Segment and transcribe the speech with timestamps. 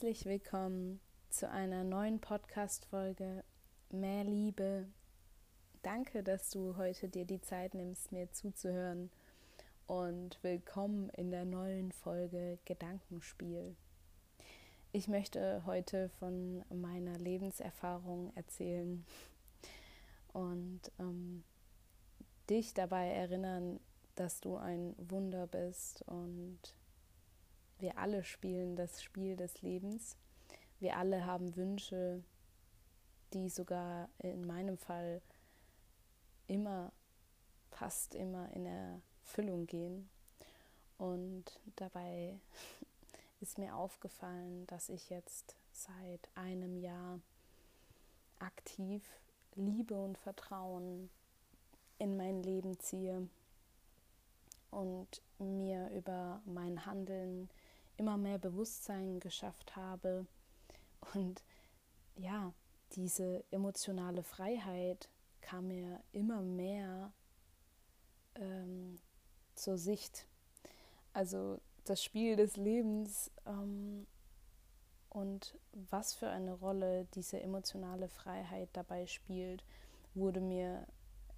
[0.00, 0.98] Herzlich willkommen
[1.28, 3.44] zu einer neuen Podcast-Folge
[3.90, 4.86] Mehr Liebe.
[5.82, 9.10] Danke, dass du heute dir die Zeit nimmst, mir zuzuhören.
[9.86, 13.76] Und willkommen in der neuen Folge Gedankenspiel.
[14.92, 19.04] Ich möchte heute von meiner Lebenserfahrung erzählen
[20.32, 21.44] und ähm,
[22.48, 23.80] dich dabei erinnern,
[24.14, 26.58] dass du ein Wunder bist und
[27.80, 30.16] wir alle spielen das Spiel des Lebens.
[30.78, 32.22] Wir alle haben Wünsche,
[33.32, 35.22] die sogar in meinem Fall
[36.46, 36.92] immer,
[37.70, 40.08] fast immer in Erfüllung gehen.
[40.98, 41.44] Und
[41.76, 42.38] dabei
[43.40, 47.20] ist mir aufgefallen, dass ich jetzt seit einem Jahr
[48.38, 49.02] aktiv
[49.54, 51.10] Liebe und Vertrauen
[51.98, 53.28] in mein Leben ziehe
[54.70, 57.50] und mir über mein Handeln
[58.00, 60.26] immer mehr Bewusstsein geschafft habe
[61.14, 61.44] und
[62.16, 62.54] ja,
[62.92, 65.10] diese emotionale Freiheit
[65.42, 67.12] kam mir immer mehr
[68.36, 68.98] ähm,
[69.54, 70.26] zur Sicht.
[71.12, 74.06] Also das Spiel des Lebens ähm,
[75.10, 79.62] und was für eine Rolle diese emotionale Freiheit dabei spielt,
[80.14, 80.86] wurde mir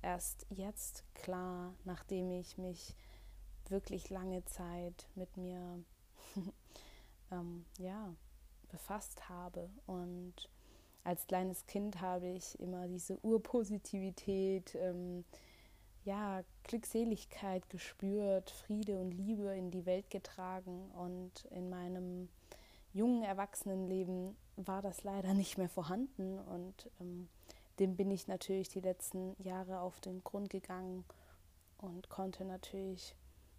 [0.01, 2.95] erst jetzt klar, nachdem ich mich
[3.69, 5.83] wirklich lange Zeit mit mir
[7.31, 8.15] ähm, ja,
[8.69, 9.69] befasst habe.
[9.87, 10.35] Und
[11.05, 15.25] als kleines Kind habe ich immer diese Urpositivität, ähm,
[16.05, 20.91] ja, Glückseligkeit gespürt, Friede und Liebe in die Welt getragen.
[20.93, 22.29] Und in meinem
[22.93, 26.39] jungen Erwachsenenleben war das leider nicht mehr vorhanden.
[26.39, 27.29] Und ähm,
[27.79, 31.05] dem bin ich natürlich die letzten Jahre auf den Grund gegangen
[31.79, 33.15] und konnte natürlich,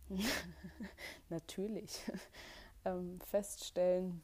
[1.29, 2.01] natürlich
[2.85, 4.23] ähm, feststellen,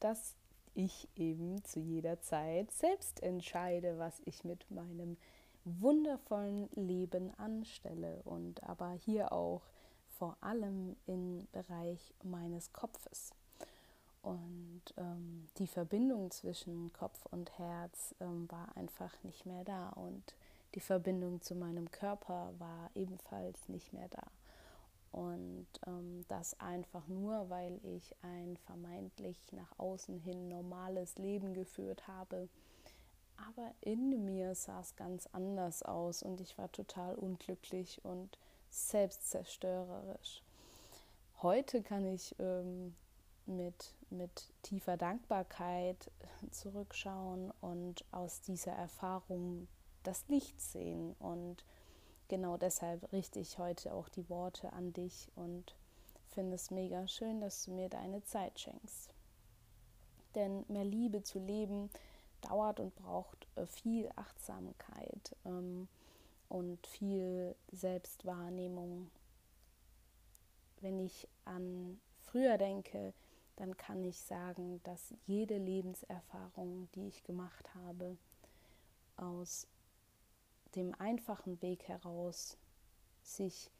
[0.00, 0.34] dass
[0.74, 5.16] ich eben zu jeder Zeit selbst entscheide, was ich mit meinem
[5.64, 9.62] wundervollen Leben anstelle und aber hier auch
[10.18, 13.32] vor allem im Bereich meines Kopfes.
[14.22, 20.34] Und ähm, die Verbindung zwischen Kopf und Herz ähm, war einfach nicht mehr da und
[20.74, 24.26] die Verbindung zu meinem Körper war ebenfalls nicht mehr da.
[25.12, 32.06] Und ähm, das einfach nur, weil ich ein vermeintlich nach außen hin normales Leben geführt
[32.06, 32.48] habe.
[33.48, 38.38] Aber in mir sah es ganz anders aus und ich war total unglücklich und
[38.70, 40.42] selbstzerstörerisch.
[41.40, 42.94] Heute kann ich ähm,
[43.46, 46.10] mit, mit tiefer Dankbarkeit
[46.50, 49.68] zurückschauen und aus dieser Erfahrung
[50.02, 51.64] das Licht sehen und
[52.28, 55.74] genau deshalb richte ich heute auch die Worte an dich und
[56.28, 59.12] finde es mega schön, dass du mir deine Zeit schenkst.
[60.34, 61.90] Denn mehr Liebe zu leben
[62.42, 65.88] dauert und braucht äh, viel Achtsamkeit ähm,
[66.48, 69.10] und viel Selbstwahrnehmung.
[70.80, 73.12] Wenn ich an früher denke,
[73.56, 78.16] dann kann ich sagen, dass jede Lebenserfahrung, die ich gemacht habe,
[79.16, 79.66] aus
[80.74, 82.56] dem einfachen Weg heraus
[83.22, 83.70] sich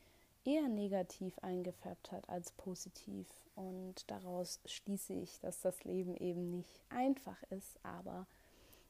[0.45, 3.27] eher negativ eingefärbt hat als positiv.
[3.55, 8.27] Und daraus schließe ich, dass das Leben eben nicht einfach ist, aber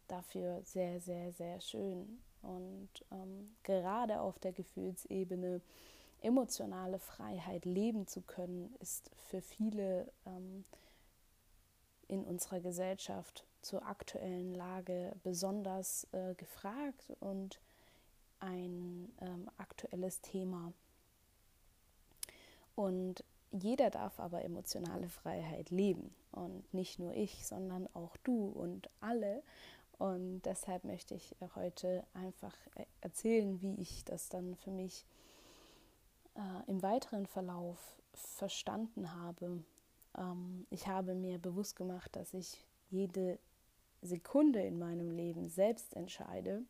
[0.09, 2.21] dafür sehr, sehr, sehr schön.
[2.43, 5.61] Und ähm, gerade auf der Gefühlsebene
[6.21, 10.65] emotionale Freiheit leben zu können, ist für viele ähm,
[12.09, 17.61] in unserer Gesellschaft zur aktuellen Lage besonders äh, gefragt und
[18.41, 20.73] ein ähm, aktuelles Thema.
[22.75, 26.15] Und jeder darf aber emotionale Freiheit leben.
[26.33, 29.43] Und nicht nur ich, sondern auch du und alle.
[29.99, 35.05] Und deshalb möchte ich heute einfach äh, erzählen, wie ich das dann für mich
[36.37, 37.79] äh, im weiteren Verlauf
[38.13, 39.65] verstanden habe.
[40.17, 43.39] Ähm, ich habe mir bewusst gemacht, dass ich jede
[44.03, 46.63] Sekunde in meinem Leben selbst entscheide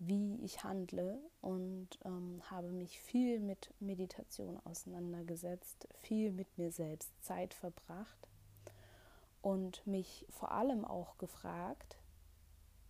[0.00, 7.10] wie ich handle und ähm, habe mich viel mit Meditation auseinandergesetzt, viel mit mir selbst
[7.22, 8.26] Zeit verbracht
[9.42, 11.98] und mich vor allem auch gefragt,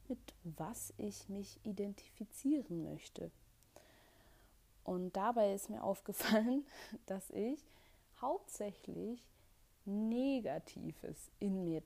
[0.07, 3.33] mit was ich mich identifizieren möchte.
[4.85, 6.65] Und dabei ist mir aufgefallen,
[7.07, 7.61] dass ich
[8.21, 9.21] hauptsächlich
[9.85, 11.83] Negatives in mir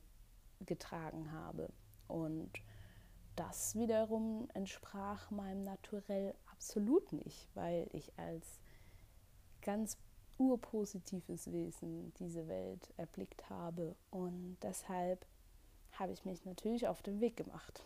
[0.66, 1.70] getragen habe
[2.08, 2.50] und
[3.36, 8.60] das wiederum entsprach meinem Naturell absolut nicht, weil ich als
[9.62, 9.98] ganz
[10.38, 13.94] urpositives Wesen diese Welt erblickt habe.
[14.10, 15.26] Und deshalb
[15.92, 17.82] habe ich mich natürlich auf den Weg gemacht.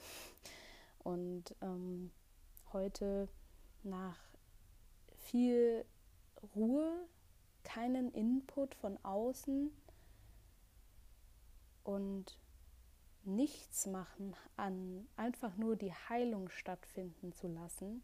[0.99, 2.11] Und ähm,
[2.73, 3.29] heute
[3.83, 4.19] nach
[5.17, 5.85] viel
[6.55, 7.07] Ruhe,
[7.65, 9.71] keinen Input von außen
[11.85, 12.39] und
[13.29, 18.03] nichts machen an, einfach nur die Heilung stattfinden zu lassen,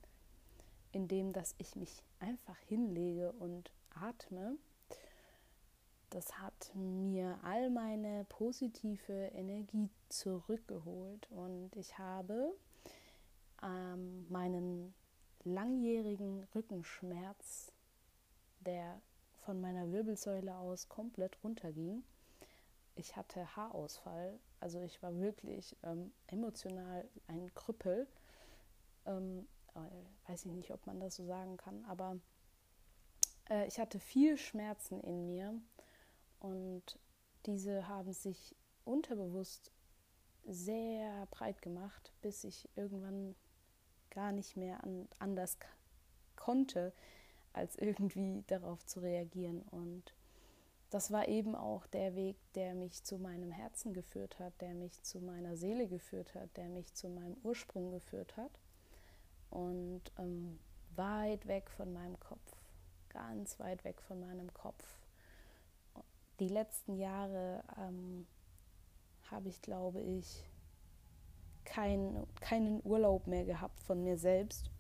[0.92, 4.56] indem dass ich mich einfach hinlege und atme,
[6.10, 12.54] das hat mir all meine positive Energie zurückgeholt und ich habe
[13.62, 14.94] ähm, meinen
[15.42, 17.72] langjährigen Rückenschmerz,
[18.60, 19.00] der
[19.44, 22.04] von meiner Wirbelsäule aus komplett runterging.
[22.94, 28.08] Ich hatte Haarausfall, also ich war wirklich ähm, emotional ein Krüppel.
[29.04, 32.18] Ähm, äh, weiß ich nicht, ob man das so sagen kann, aber
[33.50, 35.60] äh, ich hatte viel Schmerzen in mir
[36.40, 36.98] und
[37.44, 38.56] diese haben sich
[38.86, 39.70] unterbewusst
[40.46, 43.34] sehr breit gemacht, bis ich irgendwann
[44.08, 45.58] gar nicht mehr an, anders
[46.36, 46.94] konnte,
[47.52, 49.60] als irgendwie darauf zu reagieren.
[49.60, 50.14] Und
[50.94, 55.02] das war eben auch der Weg, der mich zu meinem Herzen geführt hat, der mich
[55.02, 58.52] zu meiner Seele geführt hat, der mich zu meinem Ursprung geführt hat.
[59.50, 60.58] Und ähm,
[60.96, 62.56] weit weg von meinem Kopf,
[63.08, 64.84] ganz weit weg von meinem Kopf
[66.40, 68.26] die letzten Jahre ähm,
[69.30, 70.44] habe ich, glaube ich,
[71.64, 74.70] kein, keinen Urlaub mehr gehabt von mir selbst.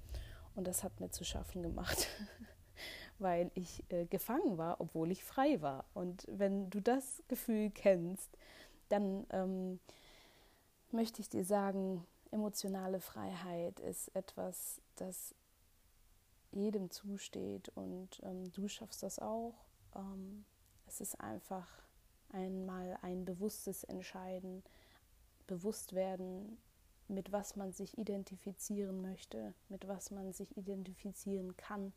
[0.54, 2.08] Und das hat mir zu schaffen gemacht,
[3.18, 5.84] weil ich äh, gefangen war, obwohl ich frei war.
[5.94, 8.30] Und wenn du das Gefühl kennst,
[8.88, 9.80] dann ähm,
[10.90, 15.34] möchte ich dir sagen, emotionale Freiheit ist etwas, das
[16.50, 19.54] jedem zusteht und ähm, du schaffst das auch.
[19.94, 20.44] Ähm,
[20.86, 21.66] es ist einfach
[22.30, 24.62] einmal ein bewusstes Entscheiden,
[25.46, 26.58] bewusst werden,
[27.08, 31.92] mit was man sich identifizieren möchte, mit was man sich identifizieren kann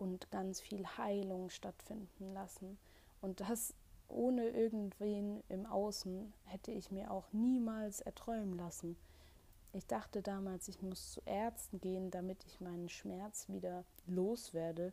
[0.00, 2.78] und ganz viel Heilung stattfinden lassen.
[3.20, 3.74] Und das
[4.08, 8.96] ohne irgendwen im Außen hätte ich mir auch niemals erträumen lassen.
[9.72, 14.92] Ich dachte damals, ich muss zu Ärzten gehen, damit ich meinen Schmerz wieder loswerde.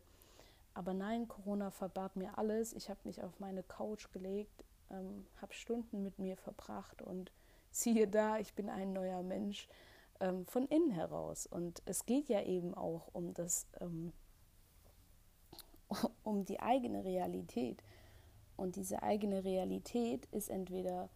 [0.74, 2.72] Aber nein, Corona verbat mir alles.
[2.72, 7.32] Ich habe mich auf meine Couch gelegt, ähm, habe Stunden mit mir verbracht und
[7.72, 9.68] siehe da, ich bin ein neuer Mensch
[10.20, 11.46] ähm, von innen heraus.
[11.46, 14.12] Und es geht ja eben auch um das, ähm,
[16.24, 17.82] um die eigene Realität.
[18.56, 21.08] Und diese eigene Realität ist entweder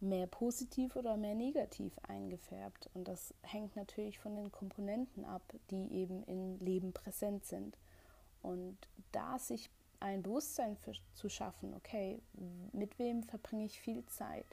[0.00, 2.88] mehr positiv oder mehr negativ eingefärbt.
[2.94, 7.76] Und das hängt natürlich von den Komponenten ab, die eben im Leben präsent sind.
[8.42, 8.76] Und
[9.12, 9.70] da sich
[10.00, 12.20] ein Bewusstsein für, zu schaffen, okay,
[12.72, 14.46] mit wem verbringe ich viel Zeit?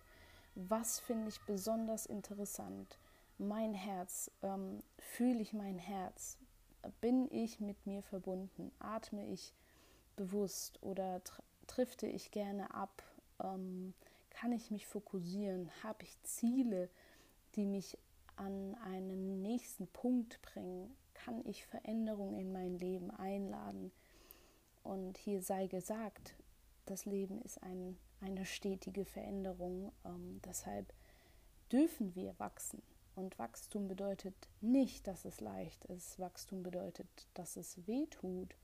[0.56, 2.98] Was finde ich besonders interessant?
[3.38, 6.38] Mein Herz, ähm, fühle ich mein Herz?
[7.02, 8.72] Bin ich mit mir verbunden?
[8.80, 9.54] Atme ich
[10.16, 13.04] bewusst oder tr drifte ich gerne ab?
[13.42, 13.94] Ähm,
[14.30, 15.72] kann ich mich fokussieren?
[15.82, 16.90] Habe ich Ziele,
[17.56, 17.98] die mich
[18.36, 20.94] an einen nächsten Punkt bringen?
[21.24, 23.92] kann ich Veränderung in mein Leben einladen.
[24.84, 26.36] Und hier sei gesagt,
[26.86, 29.92] das Leben ist ein, eine stetige Veränderung.
[30.06, 30.94] Ähm, deshalb
[31.72, 32.82] dürfen wir wachsen.
[33.16, 36.20] Und Wachstum bedeutet nicht, dass es leicht ist.
[36.20, 38.56] Wachstum bedeutet, dass es weh tut.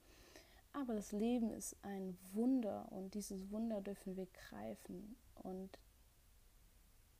[0.73, 5.15] Aber das Leben ist ein Wunder und dieses Wunder dürfen wir greifen.
[5.35, 5.77] Und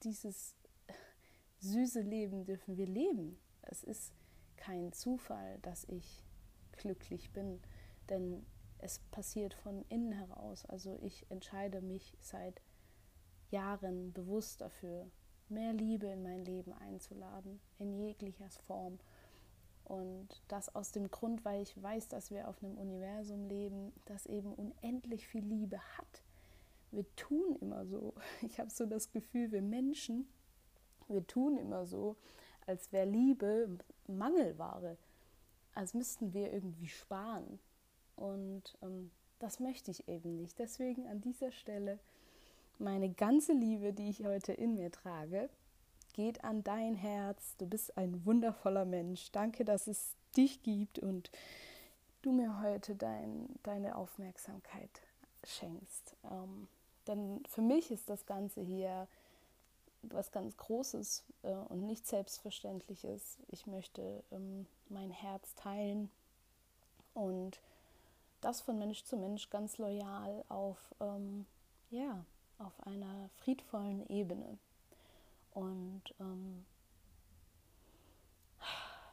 [0.03, 0.55] dieses
[1.59, 3.37] süße Leben dürfen wir leben.
[3.61, 4.13] Es ist
[4.55, 6.23] kein Zufall, dass ich
[6.73, 7.61] glücklich bin,
[8.09, 8.45] denn
[8.79, 10.65] es passiert von innen heraus.
[10.65, 12.61] Also ich entscheide mich seit
[13.51, 15.09] Jahren bewusst dafür,
[15.49, 18.99] mehr Liebe in mein Leben einzuladen, in jeglicher Form.
[19.83, 24.27] Und das aus dem Grund, weil ich weiß, dass wir auf einem Universum leben, das
[24.27, 26.23] eben unendlich viel Liebe hat.
[26.91, 28.13] Wir tun immer so.
[28.41, 30.27] Ich habe so das Gefühl, wir Menschen,
[31.07, 32.17] wir tun immer so,
[32.67, 34.97] als wäre Liebe Mangelware,
[35.73, 37.59] als müssten wir irgendwie sparen.
[38.15, 40.59] Und ähm, das möchte ich eben nicht.
[40.59, 41.99] Deswegen an dieser Stelle
[42.79, 45.49] meine ganze Liebe, die ich heute in mir trage,
[46.13, 47.55] geht an dein Herz.
[47.57, 49.31] Du bist ein wundervoller Mensch.
[49.31, 51.31] Danke, dass es dich gibt und
[52.21, 54.89] du mir heute dein, deine Aufmerksamkeit
[55.45, 56.15] schenkst.
[56.29, 56.67] Ähm,
[57.07, 59.07] denn für mich ist das Ganze hier
[60.01, 63.37] was ganz Großes äh, und nicht Selbstverständliches.
[63.49, 66.09] Ich möchte ähm, mein Herz teilen
[67.13, 67.59] und
[68.41, 71.45] das von Mensch zu Mensch ganz loyal auf, ähm,
[71.89, 72.23] ja,
[72.59, 74.57] auf einer friedvollen Ebene.
[75.51, 76.65] Und ähm,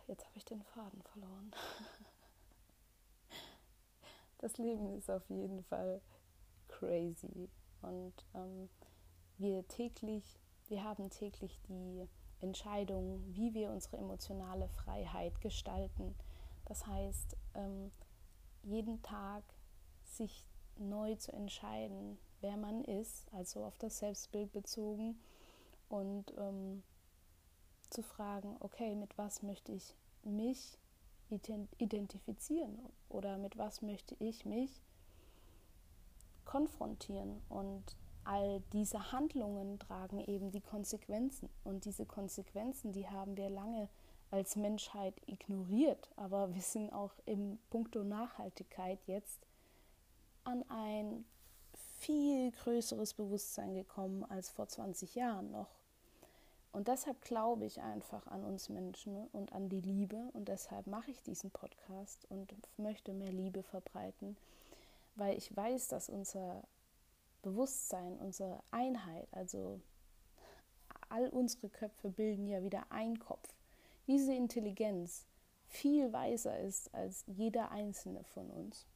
[0.07, 1.53] jetzt habe ich den Faden verloren.
[4.39, 6.01] Das Leben ist auf jeden Fall
[6.69, 7.49] crazy.
[7.81, 8.69] Und ähm,
[9.39, 10.39] wir täglich,
[10.69, 12.07] wir haben täglich die
[12.41, 16.15] Entscheidung, wie wir unsere emotionale Freiheit gestalten.
[16.67, 17.91] Das heißt, ähm,
[18.63, 19.43] jeden Tag
[20.05, 25.19] sich neu zu entscheiden, wer man ist, also auf das Selbstbild bezogen
[25.89, 26.83] und ähm,
[27.91, 30.79] zu fragen, okay, mit was möchte ich mich
[31.79, 32.79] identifizieren
[33.09, 34.83] oder mit was möchte ich mich
[36.45, 37.43] konfrontieren?
[37.49, 41.49] Und all diese Handlungen tragen eben die Konsequenzen.
[41.65, 43.89] Und diese Konsequenzen, die haben wir lange
[44.31, 49.47] als Menschheit ignoriert, aber wir sind auch im Punkto Nachhaltigkeit jetzt
[50.43, 51.25] an ein
[51.99, 55.69] viel größeres Bewusstsein gekommen als vor 20 Jahren noch.
[56.73, 61.11] Und deshalb glaube ich einfach an uns Menschen und an die Liebe und deshalb mache
[61.11, 64.37] ich diesen Podcast und möchte mehr Liebe verbreiten,
[65.15, 66.63] weil ich weiß, dass unser
[67.43, 69.81] Bewusstsein, unsere Einheit, also
[71.09, 73.57] all unsere Köpfe bilden ja wieder ein Kopf
[74.07, 75.27] diese Intelligenz
[75.67, 78.87] viel weiser ist als jeder einzelne von uns.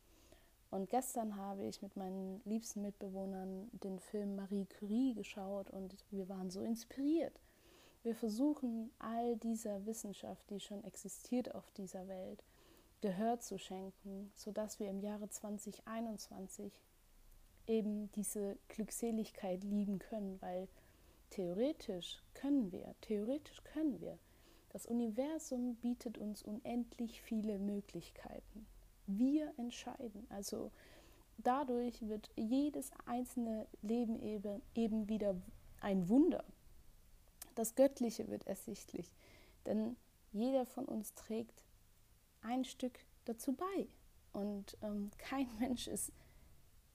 [0.70, 6.28] Und gestern habe ich mit meinen liebsten Mitbewohnern den Film Marie Curie geschaut und wir
[6.28, 7.40] waren so inspiriert.
[8.02, 12.44] Wir versuchen all dieser Wissenschaft, die schon existiert auf dieser Welt,
[13.00, 16.72] Gehör zu schenken, sodass wir im Jahre 2021
[17.66, 20.68] eben diese Glückseligkeit lieben können, weil
[21.30, 24.18] theoretisch können wir, theoretisch können wir.
[24.70, 28.66] Das Universum bietet uns unendlich viele Möglichkeiten.
[29.18, 30.26] Wir entscheiden.
[30.30, 30.70] Also
[31.38, 34.20] dadurch wird jedes einzelne Leben
[34.74, 35.36] eben wieder
[35.80, 36.44] ein Wunder.
[37.54, 39.12] Das Göttliche wird ersichtlich,
[39.66, 39.96] denn
[40.32, 41.64] jeder von uns trägt
[42.42, 43.88] ein Stück dazu bei.
[44.32, 46.12] Und ähm, kein Mensch ist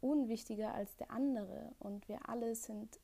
[0.01, 1.73] unwichtiger als der andere.
[1.79, 2.99] Und wir alle sind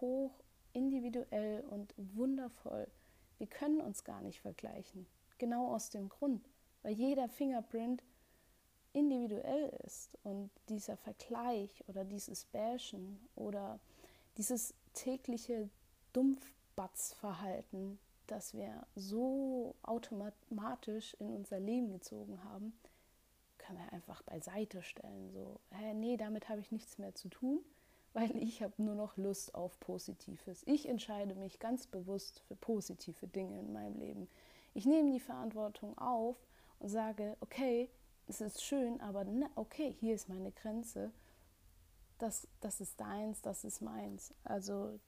[0.00, 0.42] hoch
[0.72, 2.86] individuell und wundervoll.
[3.38, 5.06] Wir können uns gar nicht vergleichen.
[5.38, 6.49] Genau aus dem Grund,
[6.82, 8.02] weil jeder Fingerprint
[8.92, 13.78] individuell ist und dieser Vergleich oder dieses Bashen oder
[14.36, 15.68] dieses tägliche
[16.12, 22.72] Dumpfbatzverhalten, das wir so automatisch in unser Leben gezogen haben,
[23.58, 25.30] können wir einfach beiseite stellen.
[25.30, 27.64] So, hä, nee, damit habe ich nichts mehr zu tun
[28.12, 30.62] weil ich habe nur noch Lust auf Positives.
[30.66, 34.28] Ich entscheide mich ganz bewusst für positive Dinge in meinem Leben.
[34.74, 36.36] Ich nehme die Verantwortung auf
[36.80, 37.88] und sage, okay,
[38.26, 41.12] es ist schön, aber ne, okay, hier ist meine Grenze.
[42.18, 44.34] Das, das ist deins, das ist meins.
[44.44, 44.98] Also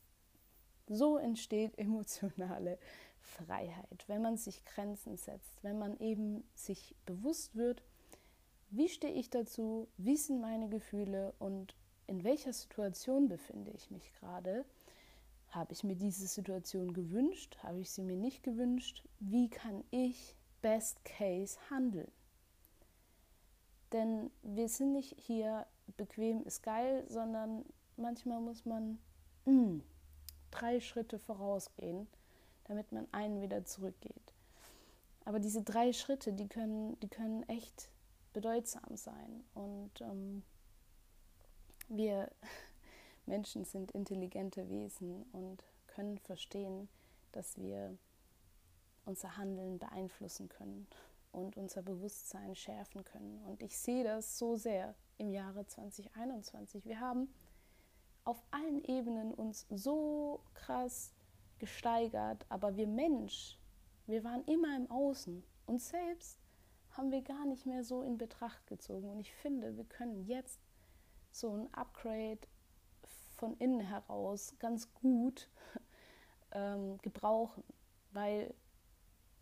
[0.88, 2.78] so entsteht emotionale
[3.20, 7.82] Freiheit, wenn man sich Grenzen setzt, wenn man eben sich bewusst wird,
[8.70, 11.74] wie stehe ich dazu, wie sind meine Gefühle und
[12.06, 14.64] in welcher Situation befinde ich mich gerade?
[15.48, 17.58] Habe ich mir diese Situation gewünscht?
[17.62, 19.04] Habe ich sie mir nicht gewünscht?
[19.20, 22.10] Wie kann ich Best Case handeln?
[23.92, 25.66] Denn wir sind nicht hier
[25.96, 27.64] bequem ist geil, sondern
[27.96, 28.98] manchmal muss man
[29.44, 29.80] mm,
[30.50, 32.06] drei Schritte vorausgehen,
[32.64, 34.34] damit man einen wieder zurückgeht.
[35.24, 37.90] Aber diese drei Schritte, die können, die können echt
[38.32, 39.44] bedeutsam sein.
[39.54, 40.42] Und ähm,
[41.88, 42.30] wir
[43.26, 46.88] Menschen sind intelligente Wesen und können verstehen,
[47.32, 47.96] dass wir
[49.04, 50.86] unser Handeln beeinflussen können
[51.32, 53.42] und unser Bewusstsein schärfen können.
[53.44, 56.84] Und ich sehe das so sehr im Jahre 2021.
[56.84, 57.32] Wir haben
[58.24, 61.12] auf allen Ebenen uns so krass
[61.58, 63.58] gesteigert, aber wir Mensch,
[64.06, 65.42] wir waren immer im Außen.
[65.66, 66.38] Uns selbst
[66.90, 69.08] haben wir gar nicht mehr so in Betracht gezogen.
[69.08, 70.60] Und ich finde, wir können jetzt
[71.30, 72.40] so ein Upgrade
[73.36, 75.48] von innen heraus ganz gut
[76.52, 77.64] ähm, gebrauchen,
[78.12, 78.54] weil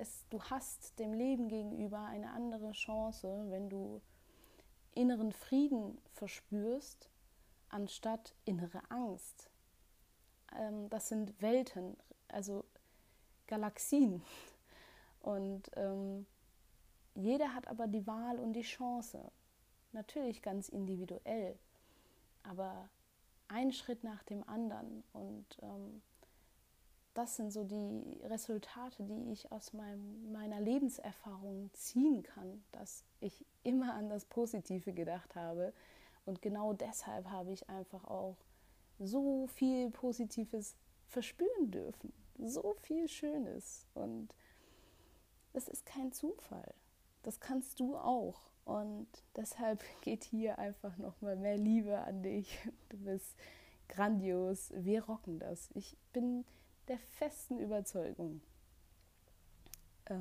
[0.01, 4.01] es, du hast dem Leben gegenüber eine andere Chance, wenn du
[4.95, 7.09] inneren Frieden verspürst,
[7.69, 9.51] anstatt innere Angst.
[10.57, 11.97] Ähm, das sind Welten,
[12.29, 12.65] also
[13.47, 14.23] Galaxien.
[15.21, 16.27] Und ähm,
[17.15, 19.31] jeder hat aber die Wahl und die Chance,
[19.93, 21.59] natürlich ganz individuell
[22.43, 22.89] aber
[23.49, 25.03] ein Schritt nach dem anderen.
[25.13, 26.03] Und ähm,
[27.15, 33.45] das sind so die Resultate, die ich aus meinem, meiner Lebenserfahrung ziehen kann, dass ich
[33.65, 35.73] immer an das Positive gedacht habe.
[36.25, 38.37] Und genau deshalb habe ich einfach auch
[38.99, 40.77] so viel Positives
[41.09, 42.13] verspüren dürfen.
[42.39, 43.87] So viel Schönes.
[43.95, 44.29] Und
[45.53, 46.75] das ist kein Zufall.
[47.23, 48.51] Das kannst du auch.
[48.65, 52.57] Und deshalb geht hier einfach nochmal mehr Liebe an dich.
[52.89, 53.35] Du bist
[53.89, 54.71] grandios.
[54.77, 55.69] Wir rocken das.
[55.75, 56.45] Ich bin
[56.91, 58.43] der festen Überzeugung.
[60.11, 60.15] Oh.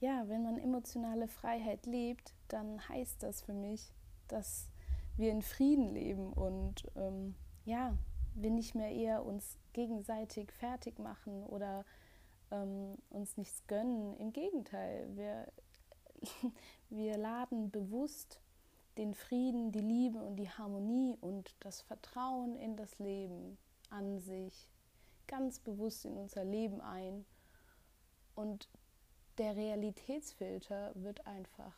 [0.00, 3.90] Ja, wenn man emotionale Freiheit lebt, dann heißt das für mich,
[4.28, 4.68] dass
[5.16, 7.34] wir in Frieden leben und ähm,
[7.64, 7.96] ja,
[8.34, 11.86] wir nicht mehr eher uns gegenseitig fertig machen oder
[12.50, 14.14] ähm, uns nichts gönnen.
[14.18, 15.50] Im Gegenteil, wir,
[16.90, 18.42] wir laden bewusst
[18.98, 23.56] den Frieden, die Liebe und die Harmonie und das Vertrauen in das Leben
[23.90, 24.68] an sich
[25.26, 27.24] ganz bewusst in unser Leben ein.
[28.34, 28.68] Und
[29.38, 31.74] der Realitätsfilter wird einfach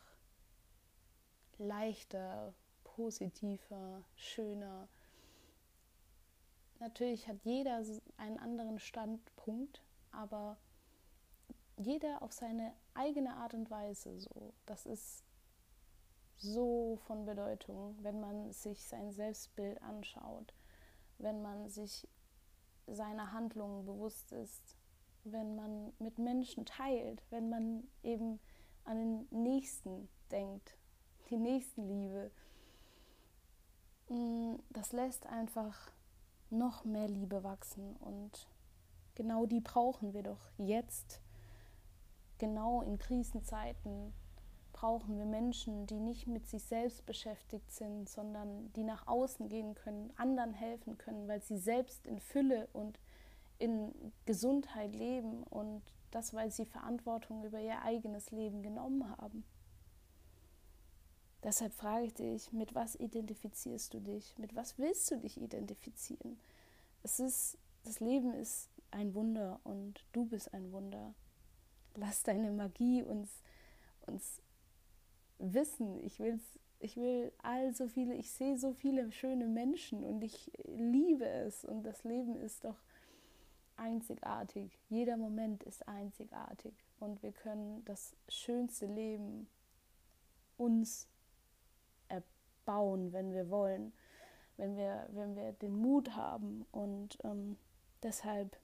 [1.57, 2.53] leichter,
[2.83, 4.87] positiver, schöner.
[6.79, 7.83] Natürlich hat jeder
[8.17, 10.57] einen anderen Standpunkt, aber
[11.77, 14.53] jeder auf seine eigene Art und Weise so.
[14.65, 15.23] Das ist
[16.37, 20.53] so von Bedeutung, wenn man sich sein Selbstbild anschaut,
[21.17, 22.07] wenn man sich
[22.87, 24.77] seiner Handlungen bewusst ist,
[25.23, 28.39] wenn man mit Menschen teilt, wenn man eben
[28.83, 30.77] an den Nächsten denkt,
[31.29, 32.31] die Nächstenliebe.
[34.09, 35.91] Mm, das lässt einfach
[36.49, 38.47] noch mehr Liebe wachsen und
[39.15, 41.21] genau die brauchen wir doch jetzt,
[42.37, 44.13] genau in Krisenzeiten,
[44.83, 49.75] brauchen wir Menschen, die nicht mit sich selbst beschäftigt sind, sondern die nach außen gehen
[49.75, 52.99] können, anderen helfen können, weil sie selbst in Fülle und
[53.59, 53.93] in
[54.25, 59.45] Gesundheit leben und das, weil sie Verantwortung über ihr eigenes Leben genommen haben.
[61.43, 64.37] Deshalb frage ich dich, mit was identifizierst du dich?
[64.37, 66.37] Mit was willst du dich identifizieren?
[67.03, 71.13] Es ist, das Leben ist ein Wunder und du bist ein Wunder.
[71.95, 73.29] Lass deine Magie uns,
[74.07, 74.42] uns
[75.51, 75.99] wissen.
[76.03, 76.39] Ich will
[76.83, 81.63] ich will all so viele, ich sehe so viele schöne Menschen und ich liebe es
[81.63, 82.75] und das Leben ist doch
[83.77, 84.77] einzigartig.
[84.89, 89.47] Jeder Moment ist einzigartig und wir können das schönste Leben
[90.57, 91.07] uns
[92.09, 93.93] erbauen, wenn wir wollen,
[94.57, 97.55] wenn wir, wenn wir den Mut haben und ähm,
[98.03, 98.57] deshalb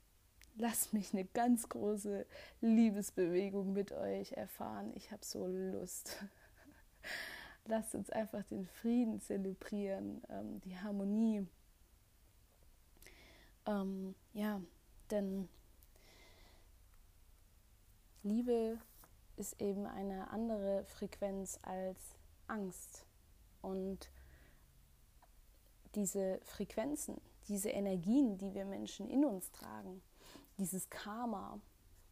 [0.58, 2.26] lasst mich eine ganz große
[2.60, 4.92] Liebesbewegung mit euch erfahren.
[4.96, 6.18] Ich habe so Lust.
[7.66, 11.46] Lasst uns einfach den Frieden zelebrieren, ähm, die Harmonie.
[13.66, 14.62] Ähm, ja,
[15.12, 15.48] denn
[18.24, 18.80] Liebe
[19.38, 22.00] ist eben eine andere Frequenz als
[22.48, 23.06] Angst.
[23.62, 24.10] Und
[25.96, 30.02] diese Frequenzen, diese Energien, die wir Menschen in uns tragen,
[30.58, 31.60] dieses Karma,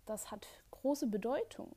[0.05, 1.75] das hat große Bedeutung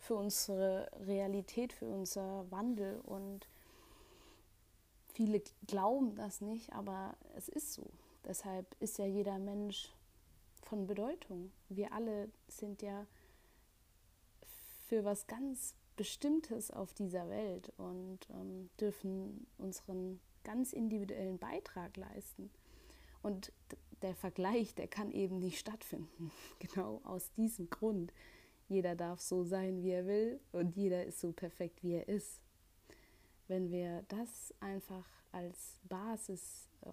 [0.00, 3.00] für unsere Realität, für unser Wandel.
[3.00, 3.46] Und
[5.12, 7.86] viele glauben das nicht, aber es ist so.
[8.24, 9.92] Deshalb ist ja jeder Mensch
[10.62, 11.52] von Bedeutung.
[11.68, 13.06] Wir alle sind ja
[14.88, 22.50] für was ganz Bestimmtes auf dieser Welt und ähm, dürfen unseren ganz individuellen Beitrag leisten.
[23.22, 23.52] Und
[24.00, 26.30] der Vergleich, der kann eben nicht stattfinden.
[26.58, 28.12] Genau aus diesem Grund
[28.70, 32.40] jeder darf so sein, wie er will und jeder ist so perfekt, wie er ist.
[33.48, 36.90] Wenn wir das einfach als Basis äh,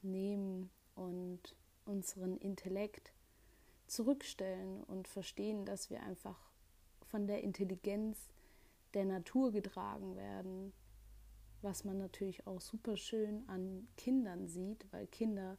[0.00, 3.12] nehmen und unseren Intellekt
[3.86, 6.50] zurückstellen und verstehen, dass wir einfach
[7.06, 8.18] von der Intelligenz
[8.94, 10.72] der Natur getragen werden,
[11.60, 15.58] was man natürlich auch super schön an Kindern sieht, weil Kinder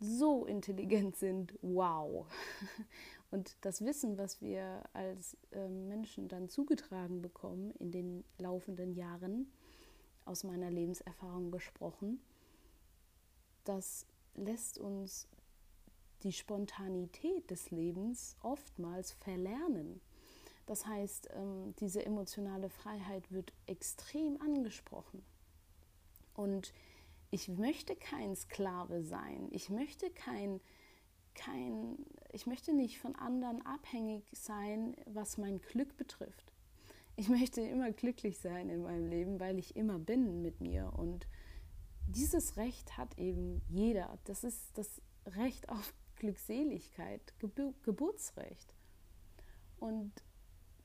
[0.00, 2.26] so intelligent sind, wow.
[3.30, 9.52] Und das Wissen, was wir als äh, Menschen dann zugetragen bekommen in den laufenden Jahren,
[10.24, 12.20] aus meiner Lebenserfahrung gesprochen,
[13.64, 15.26] das lässt uns
[16.22, 20.00] die Spontanität des Lebens oftmals verlernen.
[20.66, 25.24] Das heißt, ähm, diese emotionale Freiheit wird extrem angesprochen.
[26.34, 26.72] Und
[27.30, 29.48] ich möchte kein Sklave sein.
[29.50, 30.60] Ich möchte kein,
[31.34, 31.96] kein,
[32.30, 36.52] ich möchte nicht von anderen abhängig sein, was mein Glück betrifft.
[37.16, 40.92] Ich möchte immer glücklich sein in meinem Leben, weil ich immer bin mit mir.
[40.96, 41.26] Und
[42.06, 44.18] dieses Recht hat eben jeder.
[44.24, 48.74] Das ist das Recht auf Glückseligkeit, Gebur Geburtsrecht.
[49.80, 50.12] Und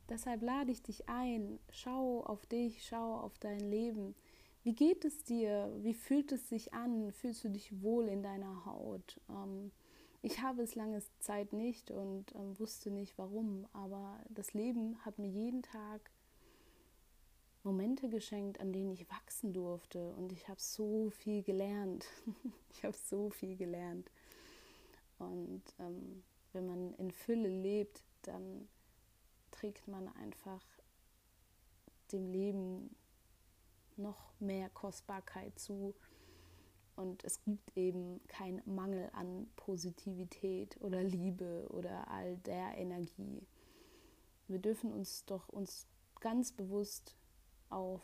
[0.10, 4.16] deshalb lade ich dich ein, schau auf dich, schau auf dein Leben.
[4.64, 5.72] Wie geht es dir?
[5.82, 7.12] Wie fühlt es sich an?
[7.12, 9.20] Fühlst du dich wohl in deiner Haut?
[9.30, 9.72] Ähm,
[10.24, 15.20] ich habe es lange Zeit nicht und ähm, wusste nicht warum, aber das Leben hat
[15.20, 16.10] mir jeden Tag
[17.64, 22.06] Momente geschenkt, an denen ich wachsen durfte und ich habe so viel gelernt.
[22.72, 24.10] ich habe so viel gelernt.
[25.20, 28.68] Und ähm, wenn man in Fülle lebt, dann
[29.52, 30.66] trägt man einfach
[32.14, 32.96] dem Leben
[33.98, 35.94] noch mehr Kostbarkeit zu.
[36.96, 43.42] Und es gibt eben keinen Mangel an Positivität oder Liebe oder all der Energie.
[44.48, 45.88] Wir dürfen uns doch uns
[46.20, 47.16] ganz bewusst
[47.70, 48.02] auf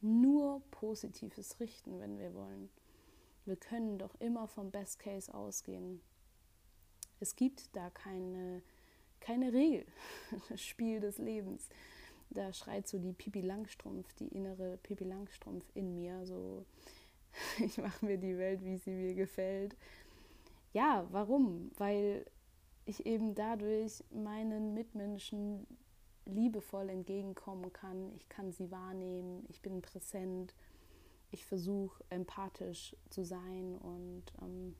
[0.00, 2.68] nur Positives richten, wenn wir wollen.
[3.44, 6.00] Wir können doch immer vom Best Case ausgehen.
[7.18, 8.62] Es gibt da keine,
[9.20, 9.86] keine Regel,
[10.50, 11.68] das Spiel des Lebens.
[12.30, 16.66] Da schreit so die Pipi Langstrumpf, die innere Pipi Langstrumpf in mir, so
[17.58, 19.76] ich mache mir die Welt, wie sie mir gefällt.
[20.72, 21.70] Ja, warum?
[21.76, 22.24] Weil
[22.84, 25.66] ich eben dadurch meinen Mitmenschen
[26.24, 28.12] liebevoll entgegenkommen kann.
[28.16, 30.54] Ich kann sie wahrnehmen, ich bin präsent,
[31.30, 34.74] ich versuche empathisch zu sein und ähm,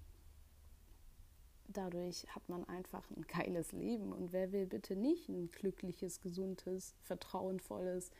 [1.68, 4.12] dadurch hat man einfach ein geiles Leben.
[4.12, 8.10] Und wer will bitte nicht ein glückliches, gesundes, vertrauensvolles,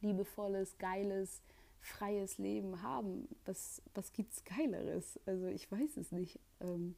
[0.00, 1.42] liebevolles, geiles,
[1.80, 3.28] freies Leben haben?
[3.44, 5.18] Was, was gibt es Geileres?
[5.26, 6.38] Also ich weiß es nicht.
[6.60, 6.94] Ähm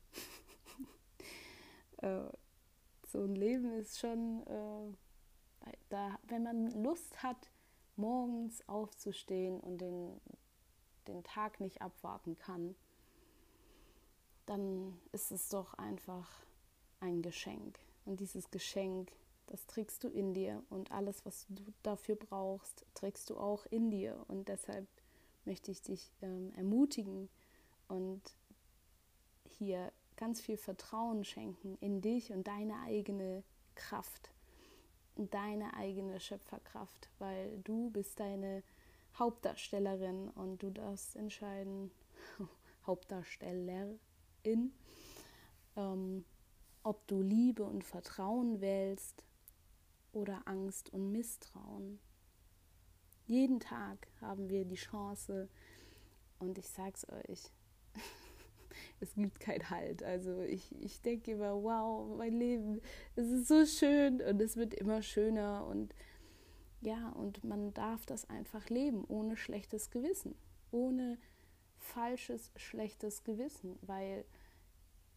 [1.98, 2.24] äh,
[3.06, 4.46] so ein Leben ist schon...
[4.46, 4.96] Äh,
[5.88, 7.50] da, wenn man Lust hat,
[7.96, 10.20] morgens aufzustehen und den,
[11.06, 12.74] den Tag nicht abwarten kann,
[14.46, 16.30] dann ist es doch einfach
[17.00, 17.78] ein Geschenk.
[18.04, 19.12] Und dieses Geschenk,
[19.46, 20.62] das trägst du in dir.
[20.70, 24.24] Und alles, was du dafür brauchst, trägst du auch in dir.
[24.28, 24.86] Und deshalb
[25.44, 27.28] möchte ich dich ähm, ermutigen
[27.88, 28.22] und
[29.44, 33.42] hier ganz viel Vertrauen schenken in dich und deine eigene
[33.74, 34.30] Kraft
[35.16, 38.62] deine eigene Schöpferkraft, weil du bist deine
[39.18, 41.90] Hauptdarstellerin und du darfst entscheiden,
[42.86, 43.98] Hauptdarstellerin,
[45.76, 46.24] ähm,
[46.82, 49.24] ob du Liebe und Vertrauen wählst
[50.12, 51.98] oder Angst und Misstrauen.
[53.26, 55.48] Jeden Tag haben wir die Chance
[56.38, 57.50] und ich sag's euch,
[59.00, 60.02] es gibt keinen Halt.
[60.02, 62.80] Also ich, ich denke immer, wow, mein Leben,
[63.16, 65.94] es ist so schön und es wird immer schöner und
[66.80, 70.34] ja, und man darf das einfach leben, ohne schlechtes Gewissen,
[70.72, 71.16] ohne
[71.78, 74.24] falsches, schlechtes Gewissen, weil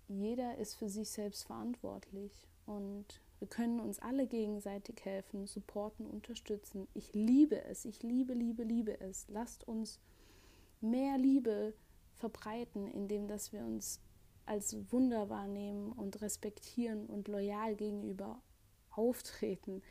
[0.07, 6.87] jeder ist für sich selbst verantwortlich und wir können uns alle gegenseitig helfen, supporten, unterstützen.
[6.93, 9.27] Ich liebe es, ich liebe, liebe, liebe es.
[9.27, 9.99] Lasst uns
[10.81, 11.73] mehr Liebe
[12.13, 13.99] verbreiten, indem dass wir uns
[14.45, 18.41] als Wunder wahrnehmen und respektieren und loyal gegenüber
[18.91, 19.81] auftreten,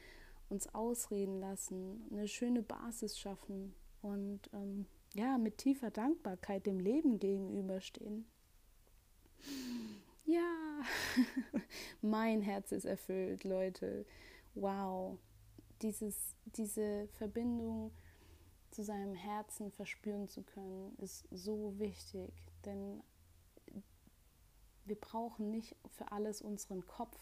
[0.48, 7.18] uns ausreden lassen, eine schöne Basis schaffen und ähm, ja, mit tiefer Dankbarkeit dem Leben
[7.18, 8.26] gegenüberstehen.
[10.24, 10.63] Ja,
[12.02, 14.06] mein Herz ist erfüllt, Leute.
[14.54, 15.18] Wow,
[15.82, 17.90] Dieses, diese Verbindung
[18.70, 22.32] zu seinem Herzen verspüren zu können, ist so wichtig,
[22.64, 23.02] denn
[24.84, 27.18] wir brauchen nicht für alles unseren Kopf.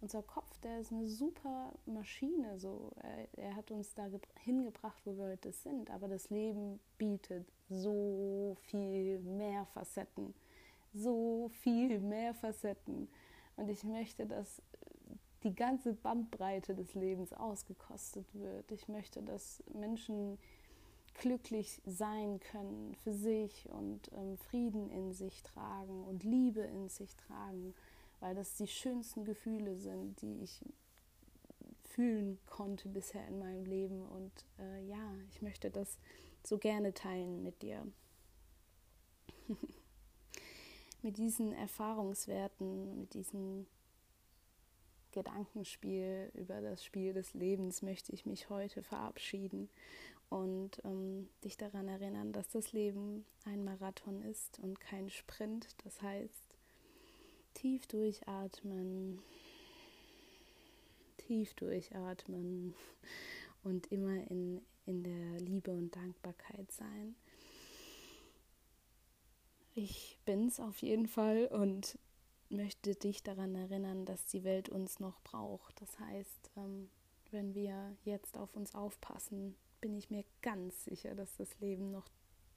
[0.00, 2.92] Unser Kopf, der ist eine super Maschine, so.
[3.02, 4.08] Er, er hat uns da
[4.40, 10.34] hingebracht, wo wir heute sind, aber das Leben bietet so viel mehr Facetten,
[10.96, 13.08] so viel mehr Facetten.
[13.56, 14.62] Und ich möchte, dass
[15.42, 18.70] die ganze Bandbreite des Lebens ausgekostet wird.
[18.72, 20.38] Ich möchte, dass Menschen
[21.14, 27.16] glücklich sein können für sich und ähm, Frieden in sich tragen und Liebe in sich
[27.16, 27.74] tragen,
[28.20, 30.64] weil das die schönsten Gefühle sind, die ich
[31.84, 34.02] fühlen konnte bisher in meinem Leben.
[34.02, 35.98] Und äh, ja, ich möchte das
[36.42, 37.86] so gerne teilen mit dir.
[41.06, 43.68] mit diesen Erfahrungswerten, mit diesem
[45.12, 49.68] Gedankenspiel über das Spiel des Lebens möchte ich mich heute verabschieden
[50.30, 55.76] und ähm, dich daran erinnern, dass das Leben ein Marathon ist und kein Sprint.
[55.84, 56.58] Das heißt,
[57.54, 59.22] tief durchatmen,
[61.18, 62.74] tief durchatmen
[63.62, 67.14] und immer in, in der Liebe und Dankbarkeit sein.
[69.76, 71.98] Ich bin's auf jeden Fall und
[72.48, 75.80] möchte dich daran erinnern, dass die Welt uns noch braucht.
[75.82, 76.88] Das heißt, ähm,
[77.30, 82.08] wenn wir jetzt auf uns aufpassen, bin ich mir ganz sicher, dass das Leben noch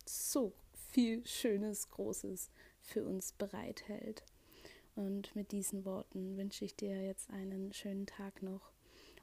[0.05, 0.53] so
[0.93, 2.49] viel Schönes, Großes
[2.81, 4.23] für uns bereithält.
[4.95, 8.71] Und mit diesen Worten wünsche ich dir jetzt einen schönen Tag noch.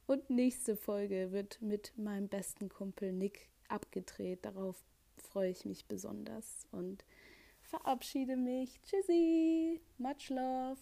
[0.07, 4.45] Und nächste Folge wird mit meinem besten Kumpel Nick abgedreht.
[4.45, 4.77] Darauf
[5.17, 7.05] freue ich mich besonders und
[7.67, 8.81] verabschiede mich.
[8.83, 10.79] Tschüssi, much love.